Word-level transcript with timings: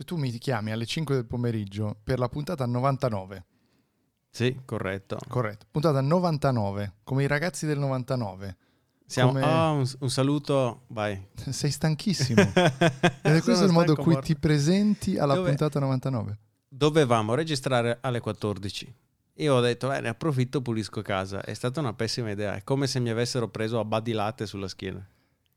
Cioè 0.00 0.08
tu 0.08 0.16
mi 0.16 0.30
chiami 0.38 0.72
alle 0.72 0.86
5 0.86 1.14
del 1.14 1.26
pomeriggio 1.26 1.94
per 2.02 2.18
la 2.18 2.30
puntata 2.30 2.64
99. 2.64 3.44
Sì, 4.30 4.58
corretto. 4.64 5.18
Corretto. 5.28 5.66
Puntata 5.70 6.00
99, 6.00 6.94
come 7.04 7.24
i 7.24 7.26
ragazzi 7.26 7.66
del 7.66 7.78
99. 7.78 8.56
Siamo, 9.04 9.32
Come- 9.32 9.44
ah, 9.44 9.70
un, 9.72 9.90
un 9.98 10.08
saluto, 10.08 10.84
vai. 10.86 11.22
Sei 11.50 11.70
stanchissimo. 11.70 12.40
Ed 12.50 13.34
è 13.34 13.42
questo 13.42 13.64
il 13.64 13.72
modo 13.72 13.90
in 13.90 13.98
cui 13.98 14.12
morto. 14.14 14.28
ti 14.28 14.36
presenti 14.36 15.18
alla 15.18 15.34
Dove- 15.34 15.48
puntata 15.48 15.78
99. 15.78 16.38
Dovevamo 16.66 17.34
registrare 17.34 17.98
alle 18.00 18.20
14. 18.20 18.94
Io 19.34 19.54
ho 19.54 19.60
detto, 19.60 19.92
eh, 19.92 20.00
ne 20.00 20.08
approfitto, 20.08 20.62
pulisco 20.62 21.02
casa. 21.02 21.42
È 21.42 21.52
stata 21.52 21.78
una 21.80 21.92
pessima 21.92 22.30
idea. 22.30 22.54
È 22.54 22.64
come 22.64 22.86
se 22.86 23.00
mi 23.00 23.10
avessero 23.10 23.48
preso 23.48 23.78
a 23.78 23.84
badilate 23.84 24.46
sulla 24.46 24.68
schiena. 24.68 25.06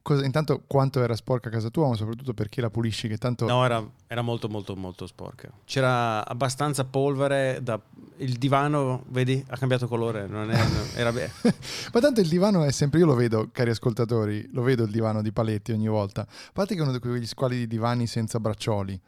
Cosa- 0.04 0.26
intanto 0.26 0.64
quanto 0.68 1.02
era 1.02 1.16
sporca 1.16 1.50
casa 1.50 1.70
tua, 1.70 1.88
ma 1.88 1.96
soprattutto 1.96 2.34
perché 2.34 2.60
la 2.60 2.70
pulisci, 2.70 3.08
che 3.08 3.18
tanto... 3.18 3.46
No, 3.48 3.64
era, 3.64 3.82
era 4.06 4.22
molto, 4.22 4.50
molto, 4.50 4.76
molto 4.76 5.08
sporca. 5.08 5.50
C'era 5.64 6.28
abbastanza 6.28 6.84
polvere. 6.84 7.60
Da... 7.64 7.80
Il 8.18 8.34
divano, 8.34 9.06
vedi, 9.08 9.42
ha 9.48 9.56
cambiato 9.58 9.88
colore. 9.88 10.28
Non 10.28 10.52
è, 10.52 10.62
era 10.96 11.14
be- 11.14 11.32
Ma 11.94 12.00
tanto 12.02 12.20
il 12.20 12.28
divano 12.28 12.66
è 12.66 12.72
sempre, 12.74 13.00
io 13.00 13.06
lo 13.06 13.16
vedo, 13.16 13.48
cari 13.54 13.70
ascoltatori, 13.70 14.50
lo 14.52 14.62
vedo 14.62 14.84
il 14.84 14.92
divano 14.92 15.22
di 15.22 15.32
Paletti 15.32 15.72
ogni 15.72 15.88
volta. 15.88 16.24
A 16.24 16.52
parte 16.52 16.74
che 16.74 16.82
è 16.82 16.84
uno 16.84 16.92
di 16.92 17.00
quegli 17.00 17.26
squali 17.26 17.56
di 17.60 17.68
divani 17.68 18.06
senza 18.06 18.42
braccioli. 18.42 19.00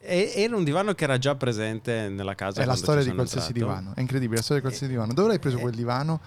E- 0.00 0.32
Era 0.36 0.56
un 0.56 0.64
divano 0.64 0.94
che 0.94 1.04
era 1.04 1.18
già 1.18 1.34
presente 1.34 2.08
nella 2.08 2.34
casa. 2.34 2.62
È 2.62 2.64
la 2.64 2.76
storia 2.76 3.04
di 3.04 3.12
qualsiasi 3.12 3.48
entrato. 3.52 3.74
divano. 3.74 3.94
È 3.94 4.00
incredibile, 4.00 4.36
la 4.36 4.42
storia 4.42 4.62
di 4.62 4.68
qualsiasi 4.68 4.90
divano. 4.90 5.12
Dove 5.12 5.28
l'hai 5.28 5.38
preso 5.38 5.58
eh, 5.58 5.60
quel 5.60 5.74
divano? 5.74 6.20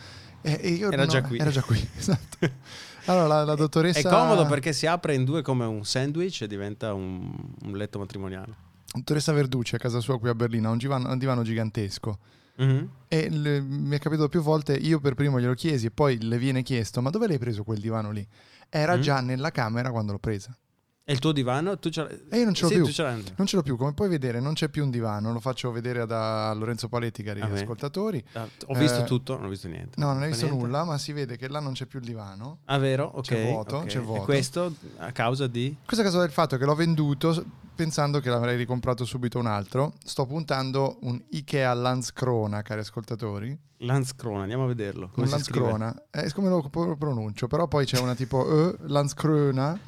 E, 0.44 0.60
e 0.62 0.70
io 0.70 0.92
Era 0.92 1.06
no, 1.06 1.10
già 1.10 1.24
qui. 1.24 1.40
Era 1.40 1.50
già 1.50 1.64
qui, 1.64 1.90
esatto. 1.98 2.38
Allora, 3.06 3.28
la, 3.28 3.44
la 3.44 3.56
dottoressa... 3.56 4.00
È 4.00 4.04
comodo 4.12 4.46
perché 4.46 4.74
si 4.74 4.86
apre 4.88 5.16
in 5.16 5.24
due 5.24 5.42
come 5.42 5.66
un 5.66 5.84
sandwich 5.86 6.42
e 6.42 6.48
diventa 6.48 6.94
un, 6.94 7.34
un 7.64 7.72
letto 7.78 8.00
matrimoniale. 8.00 8.54
Dottoressa 8.94 9.32
Verducci 9.32 9.76
a 9.76 9.78
casa 9.78 10.00
sua 10.00 10.20
qui 10.20 10.30
a 10.30 10.36
Berlino 10.36 10.68
ha 10.68 10.72
un 10.72 10.78
divano, 10.78 11.10
un 11.12 11.18
divano 11.18 11.44
gigantesco. 11.44 12.18
Mhm. 12.58 12.90
E 13.08 13.30
le- 13.30 13.62
mi 13.62 13.96
è 13.96 14.00
capitato 14.00 14.28
più 14.30 14.42
volte, 14.42 14.74
io 14.76 15.00
per 15.00 15.14
primo 15.16 15.40
glielo 15.40 15.54
chiesi 15.54 15.88
e 15.88 15.92
poi 15.92 16.22
le 16.22 16.38
viene 16.38 16.62
chiesto, 16.62 17.02
ma 17.02 17.10
dove 17.10 17.28
l'hai 17.28 17.40
preso 17.40 17.64
quel 17.64 17.80
divano 17.80 18.12
lì? 18.12 18.28
Era 18.70 18.98
Mm. 18.98 19.02
già 19.02 19.22
nella 19.22 19.52
camera 19.52 19.92
quando 19.92 20.12
l'ho 20.12 20.20
presa. 20.20 20.56
E 21.04 21.14
il 21.14 21.20
tuo 21.20 21.32
divano? 21.32 21.78
Tu 21.80 21.90
ce 21.90 22.04
l'hai? 22.04 22.22
E 22.30 22.38
io 22.38 22.46
non 22.46 22.54
ce 22.54 22.64
l'ho 22.64 22.70
Sì, 22.70 22.76
più. 22.76 22.86
ce. 22.88 23.04
Non 23.36 23.48
ce 23.48 23.56
l'ho 23.56 23.64
più, 23.64 23.76
come 23.76 23.94
puoi 23.94 24.08
vedere 24.08 24.40
non 24.40 24.54
c'è 24.54 24.70
più 24.70 24.84
un 24.84 24.92
divano, 24.92 25.34
lo 25.34 25.40
faccio 25.40 25.72
vedere 25.72 26.06
da 26.06 26.50
a 26.50 26.54
Lorenzo 26.54 26.88
Paletti, 26.90 27.24
cari 27.24 27.42
A 27.42 27.48
me. 27.48 27.60
ascoltatori. 27.60 28.24
Ah, 28.34 28.48
Ho 28.68 28.76
visto 28.76 29.02
Eh, 29.02 29.04
tutto, 29.06 29.36
non 29.36 29.46
ho 29.46 29.50
visto 29.50 29.68
niente. 29.68 30.00
No, 30.00 30.14
non 30.14 30.22
hai 30.22 30.30
visto 30.30 30.46
niente? 30.46 30.64
nulla, 30.64 30.84
ma 30.84 30.98
si 31.00 31.12
vede 31.12 31.38
che 31.38 31.48
là 31.50 31.60
non 31.60 31.74
c'è 31.74 31.86
più 31.88 32.00
il 32.00 32.06
divano. 32.06 32.60
Ah, 32.66 32.78
vero? 32.78 33.06
Ok. 33.16 33.24
C'è 33.24 33.50
vuoto, 33.50 33.76
ok. 33.78 33.86
c'è 33.88 34.00
vuoto. 34.00 34.22
E 34.22 34.26
questo 34.26 34.74
a 34.98 35.12
causa 35.12 35.48
di... 35.48 35.76
Questa 35.84 36.04
cosa 36.06 36.20
del 36.20 36.30
fatto 36.32 36.58
che 36.58 36.66
l'ho 36.66 36.76
venduto 36.76 37.44
pensando 37.74 38.20
che 38.20 38.30
l'avrei 38.30 38.56
ricomprato 38.56 39.04
subito 39.04 39.40
un 39.40 39.48
altro. 39.48 39.94
Sto 40.06 40.28
puntando 40.28 40.98
un 41.02 41.20
Ikea 41.32 41.74
Landskrona, 41.74 42.62
cari 42.62 42.82
ascoltatori. 42.82 43.58
Landskrona, 43.78 44.42
andiamo 44.44 44.66
a 44.66 44.68
vederlo. 44.68 45.10
Come 45.12 45.26
un? 45.26 45.32
Landskrona. 45.32 46.04
È 46.12 46.30
come 46.30 46.50
lo 46.50 46.62
pro- 46.70 46.96
pronuncio, 46.96 47.48
però 47.48 47.68
poi 47.68 47.86
c'è 47.86 47.98
una 48.00 48.14
tipo 48.14 48.70
eh, 48.70 48.76
Landskrona. 48.82 49.80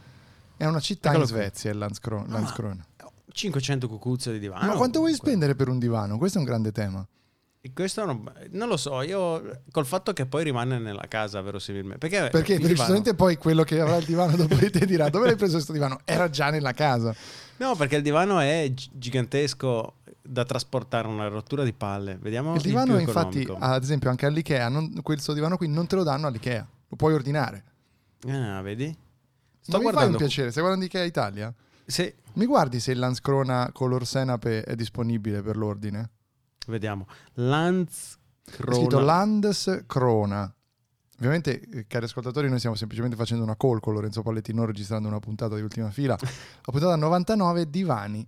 È 0.57 0.65
una 0.65 0.79
città 0.79 1.09
Eccolo 1.09 1.23
in 1.25 1.29
qui. 1.31 1.39
Svezia, 1.39 1.71
il 1.71 1.77
Landskro- 1.77 2.21
Ah. 2.27 2.31
Landskrona. 2.31 2.85
500 3.31 3.87
cucuzze 3.87 4.31
di 4.31 4.39
divano. 4.39 4.65
Ma 4.67 4.75
quanto 4.75 4.99
vuoi 4.99 5.11
comunque. 5.11 5.27
spendere 5.27 5.55
per 5.55 5.67
un 5.67 5.79
divano? 5.79 6.17
Questo 6.17 6.37
è 6.37 6.41
un 6.41 6.47
grande 6.47 6.71
tema. 6.71 7.05
E 7.65 7.71
Questo 7.73 8.03
uno- 8.03 8.23
non 8.51 8.67
lo 8.67 8.75
so, 8.77 9.01
io 9.01 9.61
col 9.71 9.85
fatto 9.85 10.11
che 10.13 10.25
poi 10.25 10.43
rimane 10.43 10.77
nella 10.79 11.05
casa 11.07 11.41
verosimilmente. 11.41 11.97
Perché, 12.07 12.29
Perché 12.29 12.51
il 12.53 12.57
divano- 12.59 12.75
giustamente 12.75 13.13
poi 13.15 13.37
quello 13.37 13.63
che 13.63 13.79
avrà 13.79 13.95
il 13.95 14.05
divano 14.05 14.35
dopo 14.35 14.55
di 14.55 14.69
te 14.69 14.85
dirà 14.85 15.09
dove 15.09 15.27
l'hai 15.27 15.35
preso 15.37 15.53
questo 15.53 15.71
divano? 15.71 15.99
Era 16.03 16.29
già 16.29 16.49
nella 16.49 16.73
casa. 16.73 17.15
No, 17.57 17.75
perché 17.75 17.95
il 17.95 18.01
divano 18.03 18.39
è 18.39 18.69
gi- 18.73 18.89
gigantesco 18.91 19.95
da 20.21 20.43
trasportare 20.43 21.07
una 21.07 21.27
rottura 21.29 21.63
di 21.63 21.71
palle. 21.73 22.17
Vediamo 22.21 22.53
Il 22.55 22.61
divano 22.61 22.95
più 22.97 22.99
infatti, 23.01 23.47
ad 23.57 23.81
esempio 23.81 24.09
anche 24.09 24.25
all'Ikea, 24.25 24.67
non, 24.69 25.01
questo 25.01 25.31
divano 25.33 25.55
qui 25.57 25.67
non 25.69 25.87
te 25.87 25.95
lo 25.95 26.03
danno 26.03 26.27
all'Ikea, 26.27 26.67
lo 26.89 26.95
puoi 26.97 27.13
ordinare. 27.13 27.63
Ah, 28.27 28.61
vedi? 28.61 28.95
Sto 29.63 29.71
Ma 29.71 29.77
mi 29.77 29.83
fai 29.83 29.83
un 29.85 29.91
guardando. 29.91 30.17
piacere, 30.17 30.49
stai 30.51 30.61
guardando 30.61 30.85
Ikea 30.87 31.03
Italia? 31.03 31.53
Sì, 31.85 32.13
Mi 32.33 32.45
guardi 32.45 32.79
se 32.79 32.91
il 32.91 32.99
Landskrona 32.99 33.69
color 33.73 34.05
senape 34.05 34.63
è 34.63 34.75
disponibile 34.75 35.41
per 35.41 35.55
l'ordine? 35.57 36.09
vediamo. 36.67 37.05
È 37.07 37.09
scritto 37.33 38.99
Landskrona. 38.99 39.03
Landskrona. 39.05 40.55
Ovviamente, 41.17 41.61
eh, 41.61 41.87
cari 41.87 42.05
ascoltatori, 42.05 42.49
noi 42.49 42.57
stiamo 42.57 42.75
semplicemente 42.75 43.15
facendo 43.15 43.43
una 43.43 43.55
call 43.55 43.79
con 43.79 43.93
Lorenzo 43.93 44.21
Palletti, 44.21 44.53
non 44.53 44.65
registrando 44.65 45.07
una 45.07 45.19
puntata 45.19 45.55
di 45.55 45.61
ultima 45.61 45.89
fila. 45.91 46.17
La 46.19 46.71
puntata 46.71 46.95
99, 46.95 47.69
divani. 47.69 48.25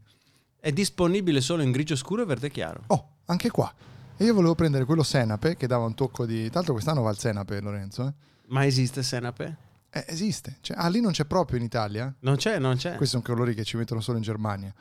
È 0.60 0.72
disponibile 0.72 1.42
solo 1.42 1.62
in 1.64 1.72
grigio 1.72 1.96
scuro 1.96 2.22
e 2.22 2.26
verde 2.26 2.50
chiaro. 2.50 2.84
Oh, 2.88 3.10
anche 3.26 3.50
qua. 3.52 3.72
E 4.18 4.24
io 4.24 4.34
volevo 4.34 4.56
prendere 4.56 4.86
quello 4.86 5.04
senape 5.04 5.58
che 5.58 5.68
dava 5.68 5.84
un 5.86 5.94
tocco 5.94 6.26
di... 6.26 6.44
Tra 6.46 6.56
l'altro 6.56 6.74
quest'anno 6.74 7.02
va 7.02 7.12
il 7.12 7.18
senape, 7.18 7.60
Lorenzo. 7.60 8.08
Eh? 8.08 8.14
Ma 8.48 8.66
esiste 8.66 9.04
Senape? 9.04 9.58
Eh, 9.96 10.04
esiste. 10.10 10.58
Cioè, 10.60 10.76
ah, 10.78 10.90
lì 10.90 11.00
non 11.00 11.14
c'è 11.14 11.24
proprio 11.24 11.58
in 11.58 11.64
Italia? 11.64 12.14
Non 12.20 12.36
c'è, 12.36 12.60
non 12.60 12.76
c'è. 12.76 12.98
Questi 12.98 13.16
sono 13.18 13.24
colori 13.24 13.56
che 13.56 13.64
ci 13.64 13.78
mettono 13.78 14.02
solo 14.02 14.18
in 14.18 14.24
Germania, 14.24 14.74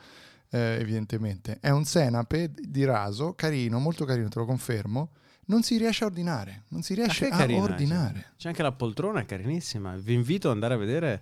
eh, 0.49 0.77
evidentemente. 0.77 1.59
È 1.61 1.69
un 1.69 1.85
senape 1.85 2.51
di 2.53 2.83
raso, 2.83 3.33
carino, 3.33 3.79
molto 3.79 4.03
carino, 4.03 4.27
te 4.27 4.39
lo 4.39 4.45
confermo. 4.45 5.11
Non 5.45 5.63
si 5.63 5.77
riesce 5.77 6.03
a 6.03 6.07
ordinare. 6.07 6.63
Non 6.69 6.81
si 6.81 6.95
riesce 6.95 7.27
a 7.29 7.37
carina, 7.37 7.63
ordinare. 7.63 8.19
C'è. 8.19 8.35
C'è 8.39 8.47
anche 8.49 8.61
la 8.61 8.73
poltrona, 8.73 9.23
carinissima. 9.23 9.95
Vi 9.95 10.13
invito 10.13 10.49
ad 10.49 10.55
andare 10.55 10.73
a 10.73 10.77
vedere. 10.77 11.21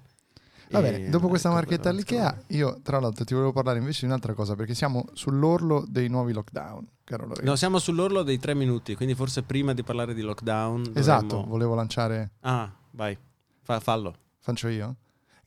Va 0.71 0.81
bene, 0.81 1.09
dopo 1.09 1.27
questa 1.27 1.49
ecco, 1.49 1.57
marchetta 1.57 1.89
all'IKEA, 1.89 2.45
io 2.47 2.79
tra 2.81 2.99
l'altro 2.99 3.23
ti 3.25 3.35
volevo 3.35 3.51
parlare 3.51 3.77
invece 3.77 3.99
di 4.01 4.05
un'altra 4.07 4.33
cosa, 4.33 4.55
perché 4.55 4.73
siamo 4.73 5.05
sull'orlo 5.13 5.85
dei 5.87 6.07
nuovi 6.07 6.33
lockdown, 6.33 6.87
caro 7.03 7.27
Lorenzo. 7.27 7.47
No, 7.47 7.55
siamo 7.55 7.77
sull'orlo 7.77 8.23
dei 8.23 8.39
tre 8.39 8.55
minuti, 8.55 8.95
quindi 8.95 9.13
forse 9.13 9.43
prima 9.43 9.73
di 9.73 9.83
parlare 9.83 10.15
di 10.15 10.21
lockdown. 10.21 10.93
esatto, 10.95 11.25
dovremmo- 11.27 11.45
volevo 11.45 11.75
lanciare... 11.75 12.31
Ah, 12.39 12.73
vai, 12.91 13.15
Fa- 13.63 13.79
fallo. 13.79 14.13
Faccio 14.39 14.67
io? 14.67 14.95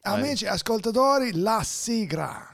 Vai. 0.03 0.21
Amici 0.21 0.47
ascoltatori, 0.47 1.33
la 1.35 1.63
sigla! 1.63 2.51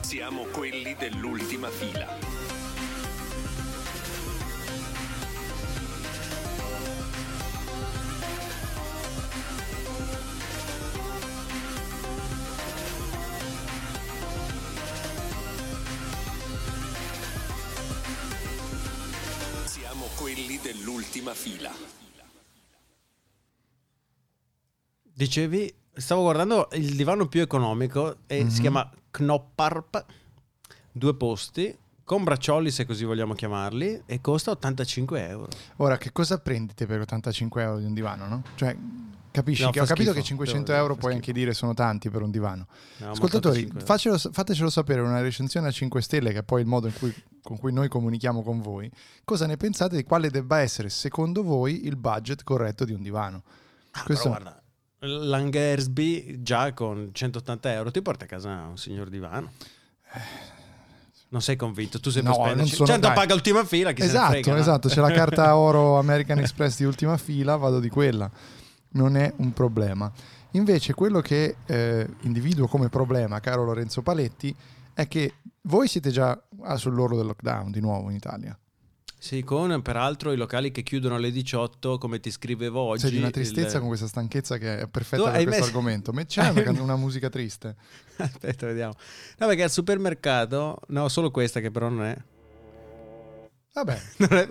Siamo 0.00 0.44
quelli 0.52 0.94
dell'ultima 0.98 1.68
fila. 1.68 2.21
Quelli 20.32 20.58
dell'ultima 20.62 21.34
fila. 21.34 21.70
Dicevi, 25.14 25.72
stavo 25.94 26.22
guardando 26.22 26.68
il 26.72 26.96
divano 26.96 27.26
più 27.26 27.42
economico 27.42 28.16
e 28.26 28.44
Mhm. 28.44 28.48
si 28.48 28.60
chiama 28.62 28.90
Knopparp, 29.10 30.04
due 30.90 31.14
posti, 31.14 31.76
con 32.02 32.24
braccioli 32.24 32.70
se 32.70 32.86
così 32.86 33.04
vogliamo 33.04 33.34
chiamarli, 33.34 34.04
e 34.06 34.20
costa 34.22 34.52
85 34.52 35.28
euro. 35.28 35.48
Ora, 35.76 35.98
che 35.98 36.12
cosa 36.12 36.38
prendete 36.38 36.86
per 36.86 37.00
85 37.00 37.62
euro 37.62 37.78
di 37.78 37.84
un 37.84 37.92
divano, 37.94 38.26
no? 38.26 38.42
Cioè, 38.54 38.74
capisci 39.32 39.64
No, 39.64 39.70
che 39.70 39.80
ho 39.80 39.84
capito 39.84 40.10
schifo. 40.10 40.20
che 40.20 40.26
500 40.28 40.70
Devo- 40.70 40.78
euro 40.82 40.94
puoi 40.94 41.12
schifo. 41.12 41.26
anche 41.28 41.32
dire 41.40 41.54
sono 41.54 41.74
tanti 41.74 42.08
per 42.10 42.22
un 42.22 42.30
divano. 42.30 42.66
No, 42.98 43.10
Ascoltatori, 43.10 43.64
85 43.64 43.80
euro. 43.80 43.86
facelo- 43.92 44.32
fatecelo 44.32 44.70
sapere 44.70 45.00
una 45.00 45.20
recensione 45.20 45.66
a 45.66 45.70
5 45.72 46.00
stelle, 46.00 46.32
che 46.32 46.38
è 46.38 46.42
poi 46.44 46.60
il 46.60 46.66
modo 46.68 46.88
cui- 46.98 47.14
con 47.42 47.58
cui 47.58 47.72
noi 47.72 47.88
comunichiamo 47.88 48.42
con 48.44 48.60
voi. 48.60 48.88
Cosa 49.24 49.46
ne 49.46 49.56
pensate 49.56 49.96
di 49.96 50.04
quale 50.04 50.30
debba 50.30 50.60
essere, 50.60 50.88
secondo 50.90 51.42
voi, 51.42 51.86
il 51.86 51.96
budget 51.96 52.44
corretto 52.44 52.84
di 52.84 52.92
un 52.92 53.02
divano? 53.02 53.42
Ah, 53.92 54.02
questo- 54.04 54.28
guarda, 54.28 54.62
l'Angersby 55.00 56.42
già 56.42 56.72
con 56.72 57.10
180 57.12 57.72
euro 57.72 57.90
ti 57.90 58.00
porta 58.02 58.24
a 58.24 58.28
casa 58.28 58.66
un 58.68 58.76
signor 58.78 59.08
divano. 59.08 59.50
Non 61.28 61.40
sei 61.40 61.56
convinto? 61.56 61.98
Tu 61.98 62.10
sei 62.10 62.22
No, 62.22 62.34
spenderci. 62.34 62.74
sono- 62.74 62.86
100 62.88 63.06
dai. 63.06 63.16
paga 63.16 63.32
ultima 63.32 63.64
fila, 63.64 63.92
chi 63.92 64.02
Esatto, 64.02 64.32
frega, 64.32 64.52
no? 64.52 64.58
esatto, 64.58 64.88
c'è 64.88 65.00
la 65.00 65.10
carta 65.12 65.56
oro 65.56 65.98
American 65.98 66.38
Express 66.38 66.76
di 66.76 66.84
ultima 66.84 67.16
fila, 67.16 67.56
vado 67.56 67.80
di 67.80 67.88
quella. 67.88 68.30
Non 68.92 69.16
è 69.16 69.32
un 69.36 69.52
problema. 69.52 70.10
Invece 70.52 70.92
quello 70.94 71.20
che 71.20 71.56
eh, 71.66 72.06
individuo 72.22 72.66
come 72.66 72.88
problema, 72.88 73.40
caro 73.40 73.64
Lorenzo 73.64 74.02
Paletti, 74.02 74.54
è 74.94 75.08
che 75.08 75.34
voi 75.62 75.88
siete 75.88 76.10
già 76.10 76.38
ah, 76.62 76.76
sull'orlo 76.76 77.16
del 77.16 77.26
lockdown 77.26 77.70
di 77.70 77.80
nuovo 77.80 78.10
in 78.10 78.16
Italia. 78.16 78.56
Sì, 79.18 79.44
con 79.44 79.80
peraltro 79.82 80.32
i 80.32 80.36
locali 80.36 80.72
che 80.72 80.82
chiudono 80.82 81.14
alle 81.14 81.30
18, 81.30 81.96
come 81.96 82.18
ti 82.18 82.30
scrivevo 82.30 82.80
oggi. 82.80 83.02
Sei 83.02 83.10
di 83.12 83.18
una 83.18 83.30
tristezza 83.30 83.74
il- 83.74 83.78
con 83.78 83.86
questa 83.86 84.08
stanchezza 84.08 84.58
che 84.58 84.80
è 84.80 84.88
perfetta 84.88 85.22
Tu 85.22 85.30
per 85.30 85.42
questo 85.44 85.50
messo- 85.50 85.64
argomento. 85.64 86.12
Ma 86.12 86.24
c'è 86.24 86.48
una, 86.50 86.70
una 86.82 86.96
musica 86.96 87.28
triste. 87.30 87.76
Aspetta, 88.18 88.66
vediamo. 88.66 88.94
No, 89.38 89.46
perché 89.46 89.62
al 89.62 89.70
supermercato, 89.70 90.80
no, 90.88 91.08
solo 91.08 91.30
questa 91.30 91.60
che 91.60 91.70
però 91.70 91.88
non 91.88 92.04
è. 92.04 92.16
Vabbè, 93.74 94.00
Non 94.18 94.32
è, 94.38 94.48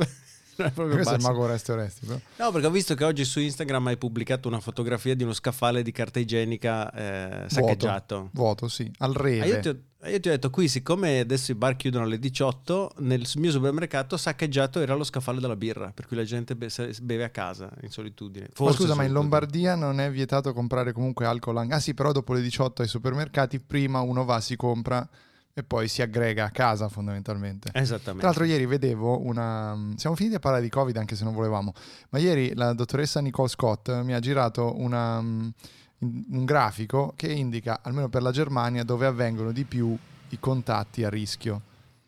questo 0.73 1.13
è 1.13 1.15
il 1.17 1.21
mago 1.21 1.43
Oreste 1.43 1.71
Oresti. 1.71 2.05
Però. 2.05 2.19
No, 2.37 2.51
perché 2.51 2.67
ho 2.67 2.71
visto 2.71 2.93
che 2.95 3.03
oggi 3.03 3.25
su 3.25 3.39
Instagram 3.39 3.87
hai 3.87 3.97
pubblicato 3.97 4.47
una 4.47 4.59
fotografia 4.59 5.15
di 5.15 5.23
uno 5.23 5.33
scaffale 5.33 5.81
di 5.81 5.91
carta 5.91 6.19
igienica 6.19 6.91
eh, 6.93 7.49
saccheggiato. 7.49 8.29
Vuoto, 8.33 8.67
sì. 8.67 8.91
Al 8.99 9.11
Ah, 9.15 9.21
reve. 9.21 9.47
io, 9.47 9.59
ti 9.59 9.67
ho, 9.69 9.77
io 10.07 10.19
ti 10.19 10.27
ho 10.27 10.31
detto 10.31 10.49
qui, 10.49 10.67
siccome 10.67 11.19
adesso 11.19 11.51
i 11.51 11.55
bar 11.55 11.75
chiudono 11.75 12.05
alle 12.05 12.19
18, 12.19 12.93
nel 12.99 13.27
mio 13.35 13.51
supermercato 13.51 14.17
saccheggiato 14.17 14.79
era 14.79 14.93
lo 14.95 15.03
scaffale 15.03 15.39
della 15.39 15.55
birra, 15.55 15.91
per 15.93 16.07
cui 16.07 16.17
la 16.17 16.23
gente 16.23 16.55
be- 16.55 16.69
beve 17.01 17.23
a 17.23 17.29
casa 17.29 17.69
in 17.81 17.89
solitudine. 17.89 18.45
Ma 18.47 18.51
Forse 18.53 18.77
scusa, 18.77 18.95
ma 18.95 19.03
in. 19.03 19.11
Lombardia 19.11 19.75
non 19.75 19.99
è 19.99 20.09
vietato 20.11 20.53
comprare 20.53 20.91
comunque 20.91 21.25
alcol? 21.25 21.57
anche- 21.57 21.73
Ah 21.75 21.79
sì, 21.79 21.93
però 21.93 22.11
dopo 22.11 22.33
le 22.33 22.41
18 22.41 22.81
ai 22.81 22.87
supermercati 22.87 23.59
prima 23.59 24.01
uno 24.01 24.25
va, 24.25 24.39
si 24.39 24.55
compra 24.55 25.07
e 25.53 25.63
poi 25.63 25.87
si 25.87 26.01
aggrega 26.01 26.45
a 26.45 26.49
casa 26.49 26.87
fondamentalmente. 26.87 27.69
Esattamente. 27.73 28.19
Tra 28.19 28.27
l'altro 28.27 28.43
ieri 28.45 28.65
vedevo 28.65 29.21
una... 29.21 29.93
Siamo 29.95 30.15
finiti 30.15 30.35
a 30.35 30.39
parlare 30.39 30.63
di 30.63 30.69
Covid 30.69 30.95
anche 30.97 31.15
se 31.15 31.23
non 31.23 31.33
volevamo, 31.33 31.73
ma 32.09 32.19
ieri 32.19 32.53
la 32.55 32.73
dottoressa 32.73 33.19
Nicole 33.19 33.49
Scott 33.49 34.01
mi 34.01 34.13
ha 34.13 34.19
girato 34.19 34.79
una, 34.79 35.17
um, 35.17 35.51
un 35.99 36.45
grafico 36.45 37.13
che 37.15 37.31
indica, 37.31 37.79
almeno 37.81 38.09
per 38.09 38.21
la 38.21 38.31
Germania, 38.31 38.83
dove 38.83 39.05
avvengono 39.05 39.51
di 39.51 39.65
più 39.65 39.97
i 40.29 40.39
contatti 40.39 41.03
a 41.03 41.09
rischio. 41.09 41.61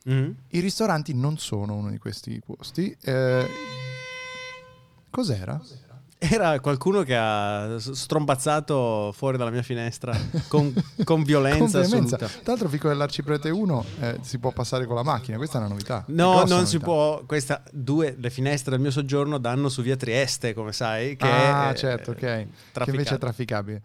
Mhm. 0.06 0.36
I 0.50 0.60
ristoranti 0.60 1.14
non 1.14 1.38
sono 1.38 1.76
uno 1.76 1.90
di 1.90 1.98
questi 1.98 2.42
posti. 2.46 2.96
Eh, 3.02 3.48
Cos'era? 5.10 5.62
Era 6.30 6.58
qualcuno 6.62 7.04
che 7.04 7.18
ha 7.18 7.78
strombazzato 7.80 9.12
fuori 9.14 9.38
dalla 9.38 9.50
mia 9.50 9.62
finestra 9.62 10.18
con, 10.48 10.74
con 11.04 11.22
violenza 11.24 11.82
Con 11.82 11.88
assoluta. 11.88 12.18
Tra 12.18 12.42
l'altro, 12.46 12.70
Fico 12.70 12.88
dell'Arciprete 12.88 13.50
1 13.50 13.86
eh, 14.00 14.20
si 14.22 14.40
può 14.40 14.52
passare 14.52 14.86
con 14.86 14.96
la 14.96 15.04
macchina, 15.04 15.36
questa 15.36 15.58
è 15.58 15.60
una 15.60 15.70
novità. 15.70 16.06
No, 16.08 16.46
non 16.46 16.66
si 16.66 16.78
novità. 16.78 16.86
può. 16.86 17.24
Questa, 17.26 17.62
due, 17.72 18.16
le 18.18 18.30
finestre 18.30 18.72
del 18.72 18.80
mio 18.80 18.92
soggiorno 18.92 19.38
danno 19.38 19.68
su 19.68 19.82
via 19.82 19.98
Trieste, 19.98 20.54
come 20.54 20.72
sai. 20.72 21.18
Che 21.18 21.28
ah, 21.28 21.72
è, 21.72 21.76
certo, 21.76 22.12
ok. 22.12 22.24
eh, 22.24 22.48
Che 22.72 22.90
invece 22.90 23.16
è 23.16 23.18
trafficabile. 23.18 23.82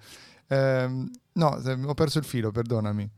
Ehm, 0.47 1.11
no, 1.33 1.61
ho 1.87 1.95
perso 1.95 2.19
il 2.19 2.25
filo, 2.25 2.53
perdonami. 2.53 3.11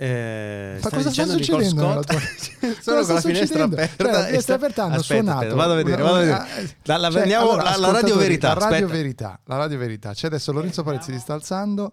Eh, 0.00 0.78
Ma 0.80 0.90
cosa 0.90 1.10
sta 1.10 1.26
succedendo 1.26 1.74
tua- 2.04 2.04
Cosa 2.06 2.94
con 2.94 3.02
sta 3.02 3.12
la 3.14 3.20
finestra 3.20 3.20
succedendo? 3.20 3.74
aperta. 3.74 4.04
La 4.04 4.12
finestra 4.26 4.40
sta- 4.40 4.54
aperta 4.54 4.84
hanno 4.84 4.94
Aspetta, 4.94 5.14
suonato. 5.22 5.38
aspetta, 5.38 5.54
vado 5.56 5.72
a 5.72 5.76
vedere, 5.76 6.02
vado 6.02 6.14
a 6.14 6.18
vedere. 6.20 6.44
Eh, 6.56 6.74
La, 6.84 6.96
la, 6.98 7.10
cioè, 7.10 7.20
andiamo- 7.22 7.50
allora, 7.50 7.62
la- 7.64 7.76
la 7.76 7.90
radio 7.92 8.16
verità. 8.16 8.54
La 8.54 8.68
radio 8.68 8.86
verità, 8.86 9.40
la 9.44 9.56
radio 9.56 9.78
verità. 9.78 10.12
C'è 10.14 10.26
adesso 10.28 10.52
Lorenzo 10.52 10.84
Paletti 10.84 11.12
si 11.12 11.18
sta 11.18 11.34
alzando. 11.34 11.92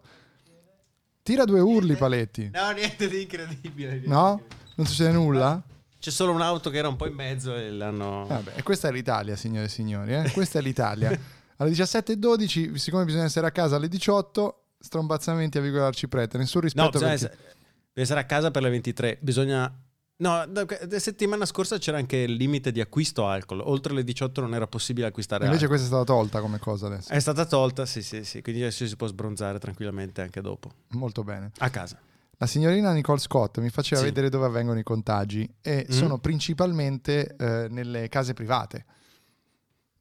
Tira 1.23 1.45
due 1.45 1.59
urli, 1.59 1.95
Paletti. 1.95 2.51
No, 2.53 2.69
niente 2.71 3.07
di 3.09 3.23
incredibile. 3.23 4.01
No? 4.05 4.43
Non 4.75 4.85
succede 4.85 5.11
nulla? 5.11 5.59
C'è 5.99 6.11
solo 6.11 6.31
un'auto 6.33 6.69
che 6.69 6.77
era 6.77 6.87
un 6.87 6.97
po' 6.97 7.07
in 7.07 7.15
mezzo 7.15 7.55
e 7.55 7.71
l'hanno... 7.71 8.27
Vabbè, 8.27 8.51
e 8.57 8.61
questa 8.61 8.89
è 8.89 8.91
l'Italia, 8.91 9.35
signore 9.35 9.65
e 9.65 9.69
signori. 9.69 10.13
eh. 10.13 10.29
Questa 10.31 10.59
è 10.59 10.61
l'Italia. 10.61 11.09
Alle 11.57 11.71
17.12, 11.71 12.75
siccome 12.75 13.05
bisogna 13.05 13.23
essere 13.23 13.47
a 13.47 13.51
casa 13.51 13.77
alle 13.77 13.87
18, 13.87 14.65
strombazzamenti 14.77 15.57
a 15.57 15.61
Vigola 15.61 15.87
Arciprete. 15.87 16.37
Nessun 16.37 16.61
No, 16.61 16.65
rispetto 16.67 16.89
bisogna 16.91 17.17
per 17.17 17.29
chi- 17.29 17.53
bisogna 17.95 18.03
essere 18.03 18.19
a 18.19 18.25
casa 18.25 18.51
per 18.51 18.61
le 18.61 18.69
23. 18.69 19.17
Bisogna... 19.21 19.79
No, 20.17 20.45
la 20.49 20.99
settimana 20.99 21.45
scorsa 21.45 21.77
c'era 21.77 21.97
anche 21.97 22.15
il 22.17 22.33
limite 22.33 22.71
di 22.71 22.79
acquisto 22.79 23.27
alcol. 23.27 23.59
Oltre 23.61 23.93
le 23.93 24.03
18 24.03 24.39
non 24.41 24.53
era 24.53 24.65
possibile 24.67 25.07
acquistare 25.07 25.43
Invece 25.45 25.63
alcol. 25.65 25.77
questa 25.77 25.93
è 25.93 26.03
stata 26.03 26.17
tolta 26.17 26.39
come 26.41 26.57
cosa 26.59 26.87
adesso. 26.87 27.11
È 27.11 27.19
stata 27.19 27.45
tolta, 27.45 27.85
sì, 27.85 28.01
sì, 28.01 28.23
sì. 28.23 28.41
Quindi 28.41 28.61
adesso 28.61 28.85
si 28.87 28.95
può 28.95 29.07
sbronzare 29.07 29.59
tranquillamente 29.59 30.21
anche 30.21 30.39
dopo. 30.41 30.71
Molto 30.91 31.23
bene. 31.23 31.51
A 31.57 31.69
casa. 31.69 31.99
La 32.37 32.45
signorina 32.47 32.91
Nicole 32.93 33.19
Scott 33.19 33.57
mi 33.59 33.69
faceva 33.69 33.99
Sì. 34.01 34.07
vedere 34.07 34.29
dove 34.29 34.45
avvengono 34.45 34.79
i 34.79 34.83
contagi 34.83 35.49
e 35.61 35.85
Mm. 35.89 35.91
sono 35.93 36.17
principalmente 36.19 37.35
eh, 37.37 37.67
nelle 37.69 38.07
case 38.09 38.33
private. 38.33 38.85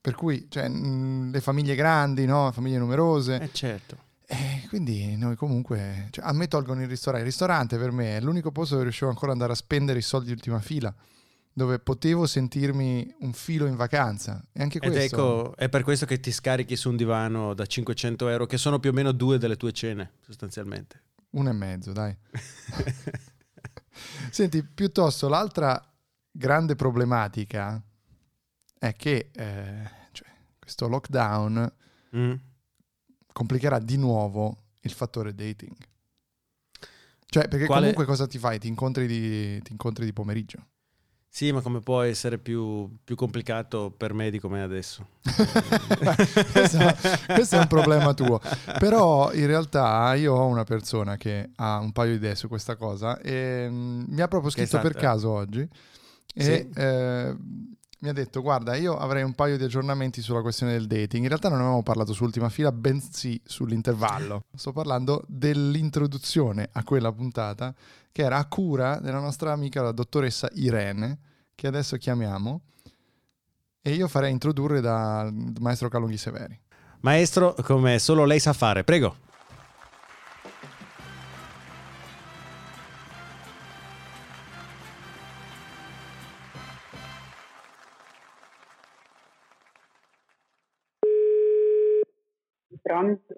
Per 0.01 0.15
cui, 0.15 0.47
cioè, 0.49 0.69
mh, 0.69 1.31
le 1.33 1.41
famiglie 1.41 1.75
grandi, 1.75 2.25
no? 2.27 2.51
famiglie 2.53 2.79
numerose. 2.79 3.41
Eh 3.41 3.51
certo. 3.53 3.97
Quindi 4.75 5.15
noi 5.15 5.37
comunque, 5.37 6.09
cioè, 6.11 6.25
a 6.25 6.33
me 6.33 6.49
tolgono 6.49 6.83
il 6.83 6.89
ristorante. 6.89 7.25
Il 7.25 7.31
ristorante 7.31 7.79
per 7.79 7.93
me 7.93 8.17
è 8.17 8.21
l'unico 8.21 8.51
posto 8.51 8.73
dove 8.73 8.87
riuscivo 8.87 9.09
ancora 9.09 9.29
ad 9.29 9.35
andare 9.35 9.53
a 9.53 9.55
spendere 9.55 10.01
i 10.01 10.03
soldi 10.03 10.27
di 10.27 10.33
ultima 10.33 10.59
fila, 10.59 10.93
dove 11.53 11.79
potevo 11.79 12.27
sentirmi 12.27 13.15
un 13.21 13.33
filo 13.35 13.67
in 13.67 13.77
vacanza. 13.77 14.45
E 14.51 14.63
anche 14.63 14.81
Ed 14.81 14.91
questo... 14.91 15.53
ecco, 15.53 15.57
è 15.57 15.69
per 15.69 15.85
questo 15.85 16.07
che 16.07 16.19
ti 16.19 16.33
scarichi 16.33 16.75
su 16.75 16.89
un 16.89 16.97
divano 16.97 17.55
da 17.55 17.65
500 17.65 18.29
euro, 18.29 18.47
che 18.47 18.59
sono 18.59 18.81
più 18.81 18.91
o 18.91 18.93
meno 18.93 19.13
due 19.13 19.39
delle 19.39 19.57
tue 19.57 19.71
cene, 19.71 20.15
sostanzialmente. 20.19 21.03
Uno 21.31 21.51
e 21.51 21.53
mezzo, 21.53 21.93
dai. 21.93 22.13
Senti, 24.33 24.65
piuttosto 24.65 25.29
l'altra 25.29 25.81
grande 26.33 26.75
problematica 26.75 27.81
è 28.77 28.93
che 28.95 29.31
eh, 29.33 29.91
cioè, 30.11 30.27
questo 30.59 30.89
lockdown 30.89 31.73
Mm. 32.17 32.35
complicherà 33.33 33.81
di 33.81 33.97
nuovo 33.97 34.64
il 34.85 34.93
fattore 34.93 35.35
dating. 35.35 35.75
Cioè, 37.27 37.49
perché 37.49 37.67
Quale- 37.67 37.81
comunque 37.81 38.05
cosa 38.05 38.27
ti 38.27 38.39
fai? 38.39 38.59
Ti 38.59 38.69
incontri 38.69 39.07
di, 39.07 39.61
ti 39.63 39.73
incontri 39.73 40.05
di 40.05 40.13
pomeriggio. 40.13 40.67
Sì, 41.29 41.51
ma 41.51 41.61
come 41.63 41.81
può 41.81 42.01
essere 42.03 42.39
più, 42.39 42.89
più 43.03 43.17
complicato 43.17 43.91
per 43.91 44.13
me 44.15 44.31
di 44.31 44.39
come 44.39 44.59
è 44.61 44.63
adesso? 44.63 45.09
questo, 46.53 46.79
questo 47.27 47.57
è 47.57 47.59
un 47.59 47.67
problema 47.67 48.15
tuo. 48.15 48.41
Però 48.79 49.33
in 49.33 49.47
realtà 49.49 50.15
io 50.15 50.33
ho 50.33 50.47
una 50.47 50.63
persona 50.63 51.17
che 51.17 51.51
ha 51.57 51.79
un 51.81 51.91
paio 51.91 52.11
di 52.11 52.17
idee 52.19 52.37
su 52.37 52.47
questa 52.47 52.77
cosa 52.77 53.19
e 53.19 53.67
mm, 53.69 54.05
mi 54.07 54.21
ha 54.21 54.29
proprio 54.29 54.51
scritto 54.51 54.79
per 54.79 54.93
stata? 54.93 55.07
caso 55.09 55.31
oggi 55.31 55.69
e 56.37 56.69
Sì. 56.73 56.81
eh, 56.81 57.37
mi 58.05 58.11
ha 58.11 58.13
detto 58.13 58.43
guarda 58.43 58.77
io 58.77 58.99
avrei 58.99 59.23
un 59.23 59.33
paio 59.33 59.57
di 59.57 59.65
aggiornamenti 59.65 60.21
sulla 60.21 60.43
questione 60.43 60.73
del 60.73 60.87
dating. 60.87 61.23
In 61.23 61.29
realtà 61.29 61.49
non 61.49 61.61
avevamo 61.61 61.83
parlato 61.83 62.13
sull'ultima 62.13 62.51
fila 62.51 62.71
bensì 62.71 63.41
sull'intervallo. 63.43 64.45
Sto 64.55 64.73
parlando 64.73 65.25
dell'introduzione 65.27 66.69
a 66.73 66.85
quella 66.85 67.11
puntata 67.13 67.75
che 68.13 68.23
era 68.23 68.37
a 68.37 68.45
cura 68.45 68.99
della 69.01 69.21
nostra 69.21 69.53
amica 69.53 69.81
la 69.81 69.93
dottoressa 69.93 70.51
Irene 70.53 71.19
che 71.55 71.67
adesso 71.67 71.97
chiamiamo 71.97 72.61
e 73.81 73.93
io 73.95 74.07
farei 74.07 74.33
introdurre 74.33 74.83
dal 74.83 75.33
maestro 75.61 75.89
Calunghi 75.89 76.19
Severi. 76.19 76.61
Maestro, 77.01 77.55
come 77.63 77.99
solo 77.99 78.27
lei 78.27 78.39
sa 78.39 78.53
fare, 78.53 78.85
prego. 78.85 79.17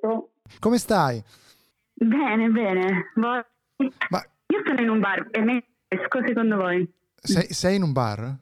Pronto? 0.01 0.31
Come 0.61 0.79
stai? 0.79 1.23
Bene, 1.95 2.49
bene. 2.49 3.13
Voi- 3.17 3.43
Ma 4.11 4.23
Io 4.49 4.63
sono 4.65 4.81
in 4.81 4.89
un 4.89 5.01
bar 5.01 5.27
e 5.31 5.41
me 5.41 5.65
esco 5.89 6.21
secondo 6.27 6.57
voi? 6.57 6.89
sei, 7.21 7.53
sei 7.53 7.77
in 7.77 7.83
un 7.83 7.93
bar? 7.93 8.37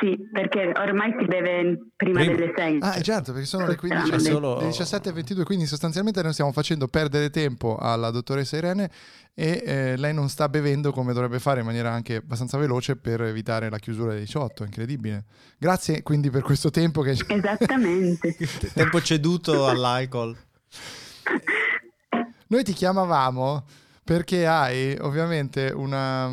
Sì, 0.00 0.16
perché 0.32 0.72
ormai 0.74 1.14
si 1.18 1.26
beve 1.26 1.78
prima, 1.96 2.20
Prima. 2.20 2.34
delle 2.34 2.52
6. 2.56 2.78
Ah, 2.80 2.96
eh, 2.96 3.02
certo, 3.02 3.32
perché 3.32 3.46
sono 3.46 3.66
le 3.66 3.76
15, 3.76 4.10
C'è 4.10 4.16
le- 4.16 4.22
solo- 4.22 4.58
le 4.60 4.66
17 4.66 5.10
e 5.10 5.12
22, 5.12 5.44
quindi 5.44 5.66
sostanzialmente 5.66 6.22
noi 6.22 6.32
stiamo 6.32 6.50
facendo 6.52 6.88
perdere 6.88 7.28
tempo 7.28 7.76
alla 7.76 8.10
dottoressa 8.10 8.56
Irene 8.56 8.90
e 9.34 9.62
eh, 9.64 9.96
lei 9.98 10.14
non 10.14 10.30
sta 10.30 10.48
bevendo 10.48 10.92
come 10.92 11.12
dovrebbe 11.12 11.38
fare 11.40 11.60
in 11.60 11.66
maniera 11.66 11.90
anche 11.90 12.16
abbastanza 12.16 12.56
veloce 12.56 12.96
per 12.96 13.20
evitare 13.20 13.68
la 13.68 13.78
chiusura 13.78 14.10
delle 14.12 14.20
18, 14.20 14.64
incredibile. 14.64 15.24
Grazie 15.58 16.02
quindi 16.02 16.30
per 16.30 16.40
questo 16.42 16.70
tempo 16.70 17.02
che... 17.02 17.10
Esattamente. 17.26 18.34
Tempo 18.72 18.98
ceduto 19.02 19.66
all'alcol. 19.68 20.34
Noi 22.48 22.64
ti 22.64 22.72
chiamavamo 22.72 23.64
perché 24.04 24.46
hai 24.46 24.96
ovviamente 25.00 25.72
una... 25.74 26.30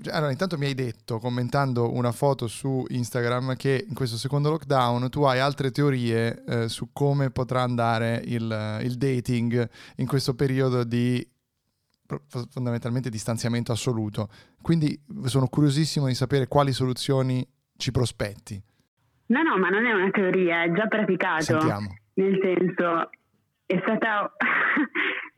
cioè, 0.00 0.14
Allora, 0.14 0.30
intanto 0.30 0.56
mi 0.58 0.66
hai 0.66 0.74
detto, 0.74 1.18
commentando 1.18 1.92
una 1.92 2.12
foto 2.12 2.46
su 2.46 2.84
Instagram, 2.88 3.56
che 3.56 3.86
in 3.88 3.94
questo 3.94 4.16
secondo 4.16 4.50
lockdown 4.50 5.08
tu 5.10 5.22
hai 5.24 5.40
altre 5.40 5.70
teorie 5.70 6.44
eh, 6.44 6.68
su 6.68 6.90
come 6.92 7.30
potrà 7.30 7.62
andare 7.62 8.22
il, 8.26 8.80
il 8.82 8.94
dating 8.96 9.68
in 9.96 10.06
questo 10.06 10.34
periodo 10.34 10.84
di 10.84 11.26
fondamentalmente 12.50 13.10
distanziamento 13.10 13.72
assoluto. 13.72 14.28
Quindi 14.62 14.96
sono 15.24 15.48
curiosissimo 15.48 16.06
di 16.06 16.14
sapere 16.14 16.46
quali 16.46 16.72
soluzioni 16.72 17.44
ci 17.76 17.90
prospetti. 17.90 18.62
No, 19.26 19.42
no, 19.42 19.58
ma 19.58 19.70
non 19.70 19.84
è 19.86 19.92
una 19.92 20.10
teoria, 20.10 20.62
è 20.62 20.72
già 20.72 20.86
praticato. 20.86 21.42
Sentiamo. 21.42 21.96
Nel 22.14 22.38
senso, 22.40 23.10
è 23.66 23.78
stata... 23.82 24.32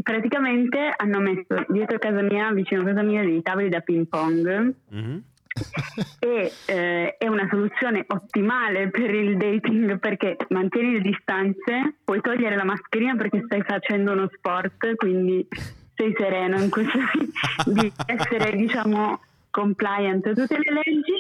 praticamente 0.09 0.91
hanno 0.97 1.21
messo 1.21 1.67
dietro 1.69 1.99
casa 1.99 2.23
mia, 2.23 2.51
vicino 2.53 2.81
a 2.81 2.85
casa 2.87 3.03
mia, 3.03 3.23
dei 3.23 3.43
tavoli 3.43 3.69
da 3.69 3.81
ping 3.81 4.07
pong. 4.09 4.75
Mhm. 4.89 5.23
e 6.21 6.53
eh, 6.67 7.17
è 7.19 7.27
una 7.27 7.47
soluzione 7.51 8.05
ottimale 8.07 8.91
per 8.91 9.13
il 9.13 9.37
dating 9.37 9.99
perché 9.99 10.37
mantieni 10.49 10.93
le 10.93 11.01
distanze, 11.01 11.97
puoi 12.05 12.23
togliere 12.23 12.57
la 12.57 12.65
mascherina 12.65 13.17
perché 13.17 13.43
stai 13.45 13.63
facendo 13.63 14.13
uno 14.13 14.31
sport, 14.33 14.95
quindi 14.95 15.47
sei 15.95 16.15
sereno 16.17 16.59
in 16.59 16.71
questo 16.71 16.99
di 17.67 17.93
essere 18.07 18.57
diciamo 18.57 19.21
compliant. 19.51 20.27
A 20.27 20.33
tutte 20.33 20.57
le 20.57 20.73
leggi. 20.73 21.17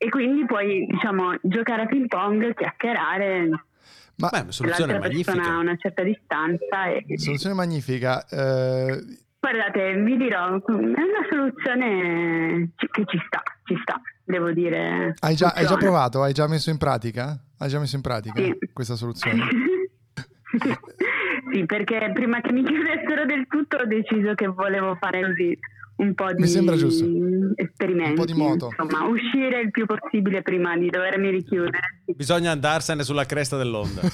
E 0.00 0.08
quindi 0.08 0.46
puoi 0.46 0.86
diciamo 0.86 1.34
giocare 1.42 1.82
a 1.82 1.86
ping 1.86 2.06
pong, 2.06 2.54
chiacchierare 2.54 3.50
Ma 4.18 4.28
Beh, 4.30 4.50
soluzione 4.50 4.98
magnifica. 4.98 5.42
a 5.44 5.58
una 5.58 5.76
certa 5.76 6.02
distanza 6.02 6.86
e 6.86 7.04
soluzione 7.18 7.54
magnifica. 7.54 8.26
eh, 8.28 9.00
guardate 9.40 9.94
vi 10.02 10.16
dirò 10.16 10.46
è 10.56 10.70
una 10.72 11.24
soluzione 11.30 12.70
che 12.74 13.04
ci 13.06 13.18
sta 13.26 13.40
ci 13.64 13.78
sta 13.80 14.00
devo 14.24 14.50
dire 14.50 15.14
hai, 15.20 15.36
già, 15.36 15.52
hai 15.54 15.64
già 15.66 15.76
provato? 15.76 16.22
Hai 16.22 16.32
già 16.32 16.48
messo 16.48 16.70
in 16.70 16.78
pratica? 16.78 17.38
Hai 17.58 17.68
già 17.68 17.78
messo 17.78 17.94
in 17.96 18.02
pratica 18.02 18.42
Sì. 18.42 18.58
questa 18.72 18.96
soluzione? 18.96 19.44
sì, 21.52 21.64
perché 21.66 22.10
prima 22.12 22.40
che 22.40 22.52
mi 22.52 22.64
chiudessero 22.64 23.24
del 23.24 23.46
tutto 23.48 23.76
ho 23.76 23.84
deciso 23.86 24.34
che 24.34 24.46
volevo 24.48 24.96
fare 24.96 25.22
così 25.22 25.56
un 25.98 26.14
po' 26.14 26.32
di 26.32 26.42
Mi 26.42 26.48
sembra 26.48 26.76
giusto. 26.76 27.04
esperimenti. 27.54 28.10
Un 28.10 28.16
po' 28.16 28.24
di 28.24 28.34
moto. 28.34 28.70
Insomma, 28.76 29.06
uscire 29.06 29.60
il 29.60 29.70
più 29.70 29.86
possibile 29.86 30.42
prima 30.42 30.76
di 30.76 30.88
dovermi 30.90 31.30
richiudere. 31.30 32.00
Bisogna 32.16 32.50
andarsene 32.52 33.02
sulla 33.04 33.24
cresta 33.26 33.56
dell'onda. 33.56 34.00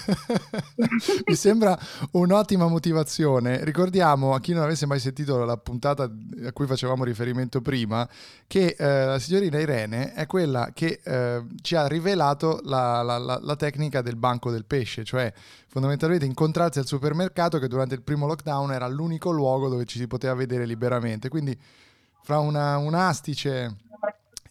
Mi 1.26 1.34
sembra 1.34 1.78
un'ottima 2.12 2.68
motivazione. 2.68 3.64
Ricordiamo 3.64 4.34
a 4.34 4.40
chi 4.40 4.52
non 4.52 4.62
avesse 4.62 4.86
mai 4.86 4.98
sentito 4.98 5.44
la 5.44 5.56
puntata 5.56 6.04
a 6.04 6.52
cui 6.52 6.66
facevamo 6.66 7.04
riferimento 7.04 7.60
prima 7.60 8.08
che 8.46 8.74
eh, 8.78 9.04
la 9.06 9.18
signorina 9.18 9.58
Irene 9.58 10.12
è 10.14 10.26
quella 10.26 10.70
che 10.74 11.00
eh, 11.04 11.44
ci 11.62 11.76
ha 11.76 11.86
rivelato 11.86 12.60
la, 12.64 13.02
la- 13.02 13.18
la- 13.18 13.38
la 13.42 13.56
tecnica 13.56 14.00
del 14.02 14.16
banco 14.16 14.50
del 14.50 14.64
pesce, 14.64 15.04
cioè 15.04 15.32
fondamentalmente 15.74 16.24
incontrarsi 16.24 16.78
al 16.78 16.86
supermercato 16.86 17.58
che 17.58 17.66
durante 17.66 17.96
il 17.96 18.02
primo 18.02 18.28
lockdown 18.28 18.70
era 18.70 18.86
l'unico 18.86 19.32
luogo 19.32 19.68
dove 19.68 19.84
ci 19.86 19.98
si 19.98 20.06
poteva 20.06 20.32
vedere 20.34 20.66
liberamente. 20.66 21.28
Quindi 21.28 21.58
fra 22.22 22.38
una- 22.38 22.76
un 22.76 22.94
astice 22.94 23.74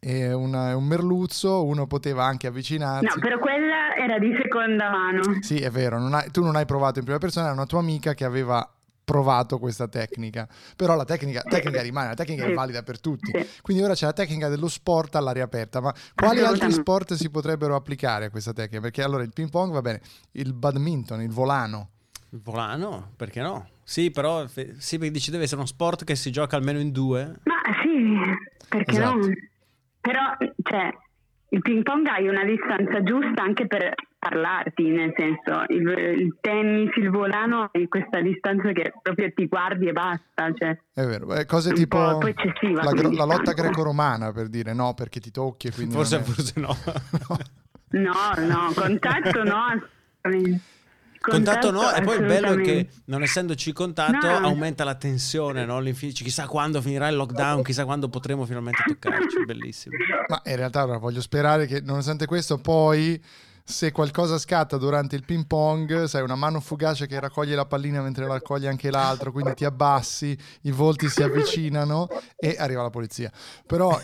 e 0.01 0.33
una- 0.33 0.75
un 0.75 0.83
merluzzo 0.85 1.63
uno 1.63 1.87
poteva 1.87 2.25
anche 2.25 2.47
avvicinarsi. 2.47 3.05
No, 3.05 3.21
però 3.21 3.39
quella 3.39 3.95
era 3.95 4.19
di 4.19 4.35
seconda 4.41 4.89
mano. 4.89 5.21
Sì, 5.39 5.61
è 5.61 5.69
vero, 5.71 5.97
non 5.97 6.13
hai- 6.13 6.29
tu 6.29 6.43
non 6.43 6.57
hai 6.57 6.65
provato 6.65 6.99
in 6.99 7.05
prima 7.05 7.19
persona, 7.19 7.45
era 7.45 7.55
una 7.55 7.65
tua 7.65 7.79
amica 7.79 8.13
che 8.13 8.25
aveva 8.25 8.69
provato 9.03 9.59
questa 9.59 9.87
tecnica. 9.87 10.47
Però 10.75 10.95
la 10.95 11.05
tecnica, 11.05 11.41
tecnica 11.41 11.81
rimane, 11.81 12.09
la 12.09 12.13
tecnica 12.13 12.45
è 12.45 12.53
valida 12.53 12.83
per 12.83 12.99
tutti. 12.99 13.31
Quindi 13.61 13.83
ora 13.83 13.93
c'è 13.93 14.05
la 14.05 14.13
tecnica 14.13 14.49
dello 14.49 14.67
sport 14.67 15.15
all'aria 15.15 15.43
aperta, 15.43 15.81
ma 15.81 15.93
quali 16.15 16.39
altri 16.39 16.71
sport 16.71 17.13
si 17.13 17.29
potrebbero 17.29 17.75
applicare 17.75 18.25
a 18.25 18.29
questa 18.29 18.53
tecnica? 18.53 18.81
Perché 18.81 19.03
allora 19.03 19.23
il 19.23 19.31
ping 19.33 19.49
pong 19.49 19.73
va 19.73 19.81
bene, 19.81 20.01
il 20.31 20.53
badminton, 20.53 21.21
il 21.21 21.31
volano. 21.31 21.89
Il 22.29 22.41
volano? 22.41 23.11
Perché 23.15 23.41
no? 23.41 23.69
Sì, 23.83 24.11
però 24.11 24.47
sì, 24.47 24.97
perché 24.97 25.11
dici 25.11 25.29
deve 25.29 25.43
essere 25.43 25.59
uno 25.59 25.67
sport 25.67 26.03
che 26.03 26.15
si 26.15 26.31
gioca 26.31 26.55
almeno 26.55 26.79
in 26.79 26.91
due. 26.91 27.39
Ma 27.43 27.61
sì, 27.83 28.17
perché 28.67 28.91
Esatto. 28.91 29.15
no? 29.17 29.33
Però, 30.01 30.21
cioè, 30.63 30.89
il 31.49 31.61
ping 31.61 31.83
pong 31.83 32.07
hai 32.07 32.27
una 32.27 32.43
distanza 32.43 33.03
giusta 33.03 33.43
anche 33.43 33.67
per 33.67 33.93
parlarti, 34.23 34.83
nel 34.87 35.13
senso, 35.17 35.65
il, 35.67 35.87
il 36.19 36.37
tennis, 36.39 36.95
il 36.95 37.09
volano 37.09 37.69
hai 37.73 37.87
questa 37.89 38.21
distanza 38.21 38.71
che 38.71 38.93
proprio 39.01 39.31
ti 39.33 39.47
guardi 39.47 39.87
e 39.87 39.91
basta, 39.91 40.53
cioè. 40.57 40.79
È 40.93 41.03
vero, 41.05 41.33
eh, 41.35 41.45
cose 41.45 41.69
Un 41.69 41.75
tipo 41.75 41.97
po' 41.97 42.17
poi 42.19 42.29
eccessiva 42.31 42.83
la, 42.83 42.91
gro- 42.91 43.11
la 43.11 43.25
lotta 43.25 43.51
greco-romana, 43.51 44.31
per 44.31 44.47
dire 44.47 44.73
no, 44.73 44.93
perché 44.93 45.19
ti 45.19 45.31
tocchi 45.31 45.67
e 45.67 45.71
quindi... 45.71 45.93
Forse, 45.93 46.19
è- 46.19 46.21
forse 46.21 46.59
no. 46.59 46.75
No. 47.89 48.11
No, 48.37 48.71
contatto 48.73 49.43
no, 49.43 49.57
assolutamente. 50.21 50.61
Contatto 51.19 51.71
no, 51.71 51.89
e 51.93 52.01
poi 52.01 52.17
il 52.17 52.25
bello 52.25 52.53
è 52.53 52.61
che 52.61 52.89
non 53.05 53.23
essendoci 53.23 53.71
contatto 53.71 54.27
No. 54.27 54.47
aumenta 54.47 54.83
la 54.83 54.95
tensione, 54.95 55.63
no? 55.63 55.79
Chissà 55.81 56.47
quando 56.47 56.81
finirà 56.81 57.07
il 57.07 57.15
lockdown, 57.15 57.61
chissà 57.61 57.85
quando 57.85 58.09
potremo 58.09 58.45
finalmente 58.45 58.83
toccarci, 58.85 59.45
bellissimo. 59.45 59.95
Ma 60.27 60.41
in 60.43 60.55
realtà 60.57 60.81
allora, 60.81 60.97
voglio 60.97 61.21
sperare 61.21 61.65
che 61.65 61.79
nonostante 61.79 62.25
questo 62.25 62.57
poi 62.57 63.21
se 63.63 63.91
qualcosa 63.91 64.37
scatta 64.37 64.77
durante 64.77 65.15
il 65.15 65.23
ping 65.25 65.47
pong, 65.47 66.03
sai 66.03 66.21
una 66.21 66.35
mano 66.35 66.59
fugace 66.59 67.07
che 67.07 67.19
raccoglie 67.19 67.55
la 67.55 67.65
pallina 67.65 68.01
mentre 68.01 68.25
la 68.25 68.33
raccoglie 68.33 68.67
anche 68.67 68.91
l'altro, 68.91 69.31
quindi 69.31 69.53
ti 69.53 69.65
abbassi, 69.65 70.37
i 70.63 70.71
volti 70.71 71.07
si 71.07 71.23
avvicinano 71.23 72.07
e 72.35 72.55
arriva 72.57 72.81
la 72.81 72.89
polizia. 72.89 73.31
Però 73.65 73.97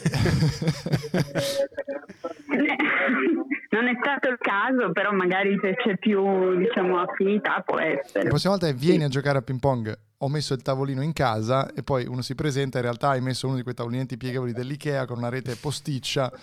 Non 3.71 3.87
è 3.87 3.95
stato 4.01 4.29
il 4.29 4.37
caso, 4.39 4.91
però 4.91 5.11
magari 5.11 5.57
se 5.61 5.75
c'è 5.75 5.95
più, 5.97 6.57
diciamo, 6.57 6.99
affinità 6.99 7.61
può 7.63 7.79
essere. 7.79 8.23
la 8.23 8.29
prossima 8.29 8.53
volta 8.53 8.67
è 8.67 8.73
vieni 8.73 9.03
a 9.03 9.07
giocare 9.07 9.37
a 9.37 9.41
ping 9.41 9.59
pong. 9.59 9.97
Ho 10.21 10.27
messo 10.27 10.53
il 10.53 10.61
tavolino 10.61 11.01
in 11.01 11.13
casa 11.13 11.71
e 11.71 11.81
poi 11.81 12.05
uno 12.05 12.21
si 12.21 12.35
presenta, 12.35 12.77
in 12.77 12.83
realtà 12.83 13.11
hai 13.11 13.21
messo 13.21 13.47
uno 13.47 13.55
di 13.55 13.63
quei 13.63 13.73
tavolinetti 13.73 14.17
pieghevoli 14.17 14.51
dell'Ikea 14.51 15.05
con 15.05 15.17
una 15.17 15.29
rete 15.29 15.55
posticcia 15.55 16.29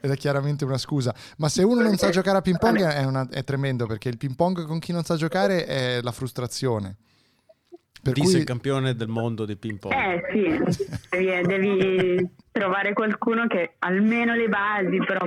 ed 0.00 0.10
è 0.10 0.16
chiaramente 0.16 0.64
una 0.64 0.78
scusa. 0.78 1.14
Ma 1.36 1.50
se 1.50 1.62
uno 1.62 1.82
non 1.82 1.98
sa 1.98 2.08
giocare 2.08 2.38
a 2.38 2.40
ping 2.40 2.56
pong 2.58 2.80
è, 2.82 3.04
una- 3.04 3.28
è 3.30 3.44
tremendo 3.44 3.84
perché 3.84 4.08
il 4.08 4.16
ping 4.16 4.34
pong 4.34 4.64
con 4.64 4.78
chi 4.78 4.92
non 4.92 5.02
sa 5.04 5.16
giocare 5.16 5.66
è 5.66 6.00
la 6.00 6.12
frustrazione. 6.12 6.96
Per 8.02 8.14
Disse 8.14 8.30
cui 8.30 8.38
il 8.40 8.44
campione 8.46 8.96
del 8.96 9.08
mondo 9.08 9.44
di 9.44 9.54
ping 9.54 9.78
pong. 9.78 9.92
Eh 9.94 10.22
sì, 10.32 10.86
devi, 11.10 11.42
devi 11.46 12.30
trovare 12.50 12.94
qualcuno 12.94 13.46
che 13.46 13.74
almeno 13.80 14.34
le 14.34 14.48
basi, 14.48 14.96
però 14.96 15.26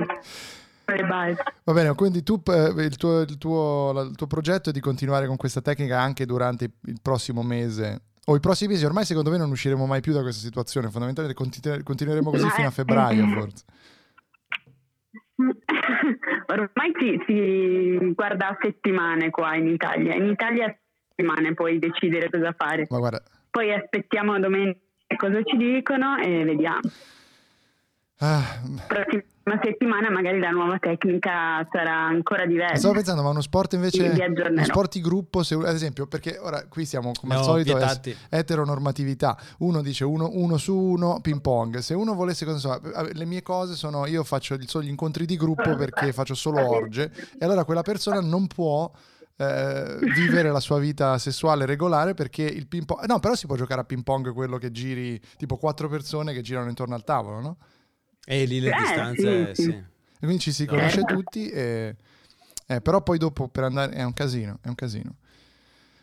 le 0.94 1.04
basi. 1.04 1.36
Va 1.64 1.72
bene, 1.72 1.94
quindi 1.94 2.22
tu, 2.22 2.40
eh, 2.46 2.72
il, 2.84 2.96
tuo, 2.96 3.20
il 3.20 3.38
tuo- 3.38 4.08
il 4.08 4.14
tuo 4.16 4.26
progetto 4.26 4.70
è 4.70 4.72
di 4.72 4.80
continuare 4.80 5.26
con 5.26 5.36
questa 5.36 5.60
tecnica 5.60 6.00
anche 6.00 6.26
durante 6.26 6.70
il 6.84 6.98
prossimo 7.02 7.42
mese 7.42 8.02
o 8.26 8.36
i 8.36 8.40
prossimi 8.40 8.72
mesi. 8.72 8.84
Ormai 8.84 9.04
secondo 9.04 9.30
me 9.30 9.36
non 9.38 9.50
usciremo 9.50 9.86
mai 9.86 10.00
più 10.00 10.12
da 10.12 10.22
questa 10.22 10.44
situazione, 10.44 10.88
fondamentalmente 10.90 11.36
continu- 11.36 11.82
continueremo 11.82 12.30
così 12.30 12.48
fino 12.50 12.68
a 12.68 12.70
febbraio 12.70 13.26
forse. 13.28 13.64
Ormai 16.48 16.92
si, 16.98 17.22
si 17.26 18.12
guarda 18.14 18.48
a 18.48 18.58
settimane 18.60 19.30
qua 19.30 19.54
in 19.56 19.66
Italia. 19.68 20.14
In 20.14 20.26
Italia 20.26 20.66
a 20.66 20.76
settimane 21.08 21.52
puoi 21.54 21.78
decidere 21.78 22.30
cosa 22.30 22.54
fare. 22.56 22.86
Poi 23.50 23.72
aspettiamo 23.72 24.38
domenica 24.38 24.78
cosa 25.16 25.42
ci 25.42 25.56
dicono 25.56 26.16
e 26.18 26.44
vediamo. 26.44 26.80
ah, 28.18 28.60
Prossima 29.46 29.62
settimana 29.62 30.10
magari 30.10 30.40
la 30.40 30.50
nuova 30.50 30.76
tecnica 30.80 31.64
sarà 31.70 31.94
ancora 32.06 32.46
diversa. 32.46 32.78
stavo 32.78 32.94
pensando, 32.94 33.22
ma 33.22 33.28
uno 33.28 33.40
sport 33.40 33.74
invece, 33.74 34.08
uno 34.48 34.64
sport 34.64 34.94
di 34.94 35.00
gruppo, 35.00 35.44
se- 35.44 35.54
ad 35.54 35.72
esempio, 35.72 36.08
perché 36.08 36.36
ora 36.40 36.66
qui 36.68 36.84
siamo 36.84 37.12
come 37.16 37.34
al 37.34 37.38
No, 37.38 37.44
solito 37.44 37.76
vietati. 37.76 38.10
es- 38.10 38.16
eteronormatività. 38.28 39.38
Uno 39.58 39.82
dice 39.82 40.02
uno, 40.02 40.28
uno 40.32 40.56
su 40.56 40.76
uno, 40.76 41.20
ping 41.22 41.40
pong. 41.40 41.78
Se 41.78 41.94
uno 41.94 42.14
volesse, 42.14 42.44
cosa 42.44 42.58
so, 42.58 42.80
le 43.12 43.24
mie 43.24 43.42
cose 43.42 43.76
sono 43.76 44.04
io 44.06 44.24
faccio 44.24 44.54
il- 44.54 44.68
solo 44.68 44.82
gli 44.82 44.88
incontri 44.88 45.26
di 45.26 45.36
gruppo 45.36 45.76
perché 45.76 46.12
faccio 46.12 46.34
solo 46.34 46.66
orge, 46.68 47.12
e 47.38 47.44
allora 47.44 47.62
quella 47.62 47.82
persona 47.82 48.20
non 48.20 48.48
può 48.48 48.90
eh, 49.38 49.98
vivere 50.16 50.50
la 50.50 50.60
sua 50.60 50.78
vita 50.80 51.18
sessuale 51.18 51.66
regolare 51.66 52.14
perché 52.14 52.42
il 52.42 52.66
ping 52.66 52.86
pong 52.86 53.04
no 53.04 53.20
però 53.20 53.34
si 53.34 53.46
può 53.46 53.54
giocare 53.54 53.82
a 53.82 53.84
ping 53.84 54.02
pong 54.02 54.32
quello 54.32 54.56
che 54.56 54.70
giri 54.70 55.20
tipo 55.36 55.58
quattro 55.58 55.90
persone 55.90 56.32
che 56.32 56.40
girano 56.40 56.70
intorno 56.70 56.94
al 56.94 57.04
tavolo 57.04 57.40
no? 57.42 57.56
E 58.28 58.44
lì 58.44 58.58
le 58.60 58.70
Eh, 58.72 58.76
distanze, 58.76 59.54
sì, 59.54 59.62
sì. 59.62 59.70
sì. 59.70 59.76
E 59.76 60.18
quindi 60.18 60.38
ci 60.40 60.52
si 60.52 60.66
conosce 60.66 61.02
tutti 61.02 61.48
e 61.48 61.94
eh, 62.66 62.80
però 62.80 63.00
poi 63.00 63.16
dopo 63.16 63.46
per 63.46 63.62
andare 63.64 63.92
è 63.92 64.02
un 64.02 64.12
casino 64.12 64.58
è 64.60 64.68
un 64.68 64.74
casino 64.74 65.14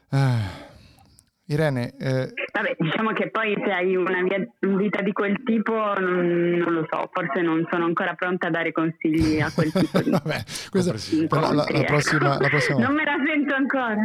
Ah. 0.09 0.71
Irene 1.47 1.93
eh, 1.99 2.31
Vabbè, 2.53 2.75
diciamo 2.79 3.11
che 3.11 3.29
poi 3.29 3.53
se 3.65 3.71
hai 3.71 3.95
una 3.97 4.21
via- 4.23 4.47
vita 4.77 5.01
di 5.01 5.11
quel 5.11 5.43
tipo, 5.43 5.73
non, 5.73 6.25
non 6.57 6.73
lo 6.73 6.87
so, 6.89 7.09
forse 7.11 7.41
non 7.41 7.67
sono 7.69 7.83
ancora 7.85 8.13
pronta 8.13 8.47
a 8.47 8.49
dare 8.49 8.71
consigli 8.71 9.41
a 9.41 9.51
quel 9.53 9.69
tipo 9.73 9.99
di 10.01 10.09
vabbè 10.09 10.43
questa 10.69 10.93
per 11.27 11.39
la, 11.41 11.51
la- 11.51 11.67
la 11.69 11.83
prossima, 11.83 12.37
la 12.39 12.47
prossima 12.47 12.79
Non 12.79 12.93
me 12.95 13.03
la 13.03 13.15
sento 13.25 13.53
ancora. 13.55 13.95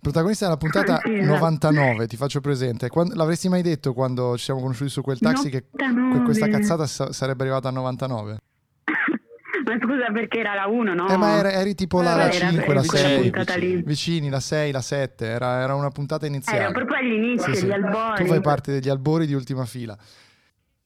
protagonista 0.00 0.44
della 0.44 0.56
puntata 0.56 0.98
Sì, 1.02 1.14
esatto. 1.14 1.32
99 1.34 2.06
ti 2.06 2.16
faccio 2.16 2.40
presente 2.40 2.88
Quando- 2.88 3.14
l'avresti 3.16 3.48
mai 3.48 3.62
detto 3.62 3.92
quando 3.92 4.36
ci 4.36 4.44
siamo 4.44 4.60
conosciuti 4.60 4.90
su 4.90 5.02
quel 5.02 5.18
taxi 5.18 5.50
che 5.50 5.64
que- 5.70 5.84
99. 5.86 6.24
questa 6.24 6.48
cazzata 6.48 6.86
sa- 6.86 7.12
sarebbe 7.12 7.42
arrivata 7.42 7.68
a 7.68 7.72
99 7.72 8.38
Ma 9.68 9.78
scusa 9.84 10.10
perché 10.12 10.38
era 10.38 10.54
la 10.54 10.66
1, 10.66 10.94
no? 10.94 11.08
Eh, 11.08 11.16
ma 11.16 11.36
era- 11.38 11.52
eri 11.52 11.74
tipo 11.74 12.00
la, 12.00 12.12
Eh, 12.14 12.16
la 12.16 12.22
era 12.24 12.32
5, 12.32 12.56
la 12.56 12.64
quella 12.64 12.82
6, 12.82 13.20
puntata 13.22 13.56
lì. 13.56 13.82
vicini, 13.82 14.28
la 14.30 14.40
6, 14.40 14.72
la 14.72 14.80
7, 14.80 15.26
era, 15.26 15.60
era 15.62 15.74
una 15.74 15.90
puntata 15.90 16.26
iniziale. 16.26 16.58
Era 16.60 16.72
proprio 16.72 16.96
all'inizio, 16.96 17.52
Sì, 17.54 17.66
sì. 17.66 17.70
albori. 17.70 18.22
Tu 18.24 18.28
fai 18.30 18.40
parte 18.40 18.72
degli 18.72 18.88
albori 18.88 19.26
di 19.26 19.34
ultima 19.34 19.64
fila. 19.66 19.96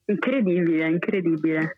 Incredibile, 0.06 0.88
incredibile. 0.88 1.76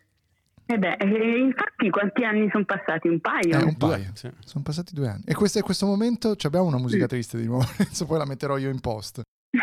E 0.65 0.79
beh, 0.79 0.95
e 0.95 1.37
infatti 1.37 1.91
quanti 1.91 2.23
anni 2.23 2.49
sono 2.51 2.65
passati? 2.65 3.07
Un 3.07 3.19
paio? 3.19 3.59
Eh, 3.59 3.63
un 3.63 3.77
paio. 3.77 4.09
sì. 4.15 4.27
Sono 4.43 4.63
passati 4.63 4.95
due 4.95 5.07
anni. 5.09 5.21
E 5.27 5.35
questo, 5.35 5.59
in 5.59 5.63
questo 5.63 5.85
momento 5.85 6.35
ci 6.35 6.47
abbiamo 6.47 6.65
una 6.65 6.79
musica 6.79 7.05
triste 7.05 7.37
di 7.37 7.45
nuovo, 7.45 7.65
adesso 7.77 8.05
poi 8.07 8.17
la 8.17 8.25
metterò 8.25 8.57
io 8.57 8.71
in 8.71 8.79
post. 8.81 9.21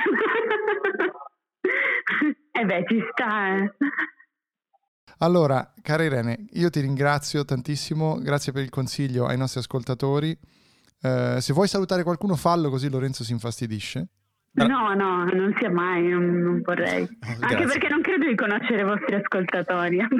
e 2.52 2.64
beh, 2.64 2.84
ci 2.86 3.02
sta. 3.10 3.56
eh. 3.56 3.72
Allora, 5.22 5.72
cara 5.82 6.02
Irene, 6.02 6.46
io 6.54 6.68
ti 6.68 6.80
ringrazio 6.80 7.44
tantissimo, 7.44 8.18
grazie 8.18 8.50
per 8.50 8.64
il 8.64 8.70
consiglio 8.70 9.26
ai 9.26 9.36
nostri 9.36 9.60
ascoltatori. 9.60 10.36
Eh, 11.00 11.36
se 11.38 11.52
vuoi 11.52 11.68
salutare 11.68 12.02
qualcuno, 12.02 12.34
fallo 12.34 12.70
così 12.70 12.90
Lorenzo 12.90 13.22
si 13.22 13.30
infastidisce. 13.30 14.08
No, 14.54 14.66
no, 14.94 15.24
non 15.24 15.54
sia 15.60 15.70
mai, 15.70 16.08
non, 16.08 16.24
non 16.40 16.60
vorrei. 16.62 17.02
Anche 17.22 17.38
grazie. 17.38 17.66
perché 17.66 17.88
non 17.88 18.00
credo 18.00 18.26
di 18.26 18.34
conoscere 18.34 18.80
i 18.80 18.84
vostri 18.84 19.14
ascoltatori. 19.14 19.98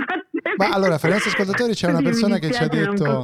Ma 0.57 0.69
allora, 0.69 0.99
fra 0.99 1.09
i 1.09 1.13
nostri 1.13 1.31
ascoltatori 1.31 1.73
c'è 1.75 1.89
una 1.89 2.01
persona 2.01 2.39
che 2.39 2.53
ci 2.53 2.63
ha 2.63 2.69
detto... 2.69 3.23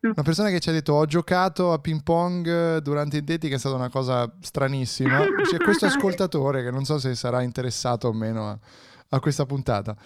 Una 0.00 0.22
persona 0.24 0.48
che 0.48 0.58
ci 0.58 0.70
ha 0.70 0.72
detto 0.72 0.94
ho 0.94 1.06
giocato 1.06 1.72
a 1.72 1.78
ping 1.78 2.02
pong 2.02 2.78
durante 2.78 3.18
i 3.18 3.22
deti 3.22 3.48
che 3.48 3.54
è 3.54 3.58
stata 3.58 3.76
una 3.76 3.90
cosa 3.90 4.28
stranissima. 4.40 5.24
C'è 5.48 5.58
questo 5.58 5.86
ascoltatore 5.86 6.64
che 6.64 6.72
non 6.72 6.84
so 6.84 6.98
se 6.98 7.14
sarà 7.14 7.42
interessato 7.42 8.08
o 8.08 8.12
meno 8.12 8.48
a, 8.48 8.58
a 9.10 9.20
questa 9.20 9.46
puntata. 9.46 9.96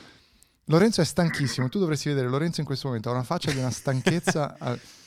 Lorenzo 0.66 1.00
è 1.00 1.04
stanchissimo, 1.04 1.68
tu 1.68 1.78
dovresti 1.78 2.08
vedere 2.08 2.28
Lorenzo 2.28 2.60
in 2.60 2.66
questo 2.66 2.86
momento, 2.88 3.10
ha 3.10 3.12
una 3.12 3.22
faccia 3.22 3.50
di 3.50 3.58
una 3.58 3.70
stanchezza. 3.70 4.56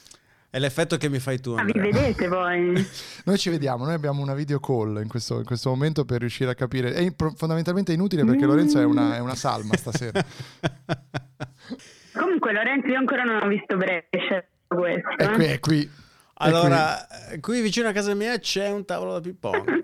È 0.50 0.60
l'effetto 0.60 0.96
che 0.96 1.10
mi 1.10 1.20
fai 1.20 1.42
tu, 1.42 1.52
Ah, 1.52 1.64
vi 1.66 1.72
Andrea. 1.74 1.92
vedete 1.92 2.28
voi? 2.30 2.88
Noi 3.26 3.38
ci 3.38 3.50
vediamo, 3.50 3.84
noi 3.84 3.94
abbiamo 3.94 4.22
una 4.22 4.34
video 4.34 4.62
call 4.62 5.02
in 5.02 5.10
questo, 5.10 5.40
in 5.40 5.44
questo 5.46 5.70
momento 5.70 6.06
per 6.06 6.22
riuscire 6.22 6.50
a 6.50 6.56
capire. 6.56 6.94
È 6.94 7.12
pro- 7.12 7.34
fondamentalmente 7.36 7.92
inutile 7.92 8.24
perché 8.24 8.46
Lorenzo 8.46 8.80
è 8.80 8.86
una, 8.86 9.18
è 9.18 9.20
una 9.20 9.36
salma 9.36 9.76
stasera. 9.76 10.24
Comunque 12.14 12.54
Lorenzo 12.54 12.88
io 12.88 12.98
ancora 12.98 13.24
non 13.24 13.44
ho 13.44 13.48
visto 13.48 13.76
Brescia 13.76 14.44
questo. 14.68 15.10
È 15.18 15.30
qui, 15.32 15.46
è 15.46 15.60
qui. 15.60 15.90
Allora, 16.40 17.08
eh, 17.30 17.40
qui 17.40 17.62
vicino 17.62 17.88
a 17.88 17.92
casa 17.92 18.14
mia 18.14 18.38
c'è 18.38 18.70
un 18.70 18.86
tavolo 18.86 19.14
da 19.14 19.22
ping 19.22 19.38
pong. 19.38 19.84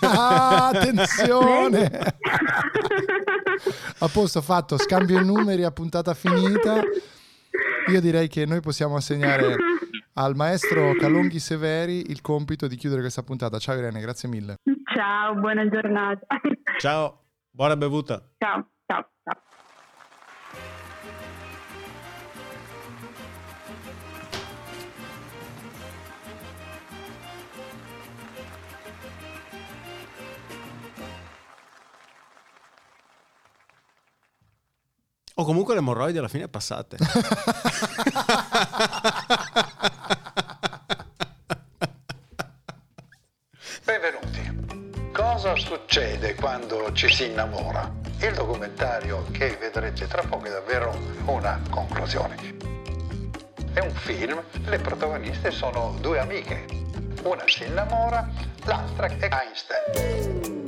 Ah, 0.00 0.68
attenzione! 0.74 1.90
A 4.00 4.08
posto, 4.08 4.42
fatto, 4.42 4.76
scambio 4.76 5.18
i 5.18 5.24
numeri 5.24 5.64
a 5.64 5.70
puntata 5.70 6.12
finita. 6.12 6.82
Io 7.90 8.00
direi 8.00 8.28
che 8.28 8.44
noi 8.44 8.60
possiamo 8.60 8.96
assegnare 8.96 9.56
al 10.14 10.34
maestro 10.34 10.94
Calonghi 10.94 11.38
Severi 11.38 12.10
il 12.10 12.20
compito 12.20 12.66
di 12.66 12.76
chiudere 12.76 13.00
questa 13.00 13.22
puntata. 13.22 13.58
Ciao 13.58 13.76
Irene, 13.76 14.00
grazie 14.00 14.28
mille. 14.28 14.56
Ciao, 14.92 15.34
buona 15.34 15.66
giornata. 15.68 16.26
Ciao, 16.78 17.24
buona 17.50 17.76
bevuta. 17.76 18.22
ciao, 18.36 18.68
ciao, 18.86 19.08
ciao. 19.22 19.42
O 35.36 35.44
comunque 35.44 35.74
le 35.74 35.80
emorroidi 35.80 36.18
alla 36.18 36.28
fine 36.28 36.46
passate. 36.46 36.96
Benvenuti. 43.82 45.10
Cosa 45.12 45.56
succede 45.56 46.36
quando 46.36 46.92
ci 46.92 47.08
si 47.08 47.24
innamora? 47.24 47.92
Il 48.20 48.32
documentario 48.32 49.24
che 49.32 49.56
vedrete 49.58 50.06
tra 50.06 50.22
poco 50.22 50.44
è 50.44 50.50
davvero 50.50 50.96
una 51.24 51.60
conclusione. 51.68 52.36
È 53.72 53.80
un 53.80 53.90
film, 53.90 54.40
le 54.66 54.78
protagoniste 54.78 55.50
sono 55.50 55.96
due 56.00 56.20
amiche. 56.20 56.64
Una 57.24 57.42
si 57.46 57.64
innamora, 57.64 58.30
l'altra 58.66 59.06
è 59.08 59.28
Einstein. 59.32 60.62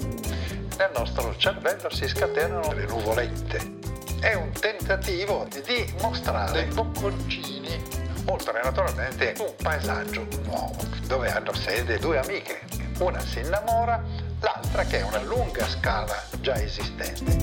Nel 0.76 0.90
nostro 0.92 1.37
cervello 1.37 1.88
si 1.88 2.08
scatenano 2.08 2.73
le 2.73 2.85
nuvolette. 2.87 3.75
È 4.20 4.35
un 4.35 4.50
tentativo 4.52 5.46
di 5.64 5.94
mostrare 6.00 6.64
bocconcini, 6.66 7.82
oltre 8.26 8.61
naturalmente 8.62 9.35
un 9.38 9.54
paesaggio 9.62 10.26
nuovo, 10.44 10.76
dove 11.06 11.30
hanno 11.30 11.52
sede 11.52 11.99
due 11.99 12.18
amiche. 12.18 12.61
Una 12.99 13.20
si 13.20 13.40
innamora, 13.40 14.02
l'altra 14.40 14.85
che 14.85 15.00
è 15.00 15.02
una 15.02 15.23
lunga 15.23 15.66
scala 15.68 16.14
già 16.40 16.61
esistente. 16.61 17.37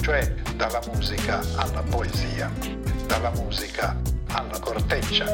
Cioè 0.00 0.32
dalla 0.54 0.80
musica 0.92 1.40
alla 1.56 1.82
poesia, 1.82 2.50
dalla 3.06 3.30
musica 3.30 3.96
alla 4.28 4.58
corteccia, 4.60 5.24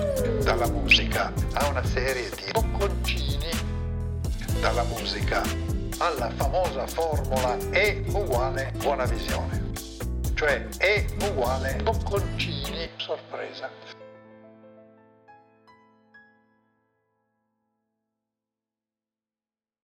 dalla 0.43 0.69
musica 0.69 1.33
a 1.53 1.67
una 1.69 1.85
serie 1.85 2.31
di 2.31 2.51
bocconcini 2.53 3.35
dalla 4.65 4.85
musica 4.85 5.43
alla 5.99 6.31
famosa 6.31 6.87
formula 6.87 7.57
E 7.71 8.03
uguale 8.09 8.73
buona 8.79 9.05
visione, 9.05 9.71
cioè 10.35 10.67
E 10.79 11.07
uguale 11.23 11.77
bocconcini 11.83 12.89
sorpresa. 12.97 13.94